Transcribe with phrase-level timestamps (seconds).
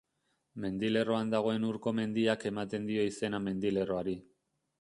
[0.63, 4.21] Mendilerroan dagoen Urko mendiak ematen dio izena mendilerroari.